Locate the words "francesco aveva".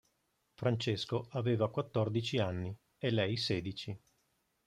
0.55-1.69